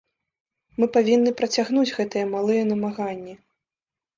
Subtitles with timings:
[0.83, 3.37] Мы павінны працягнуць гэтыя малыя намаганні.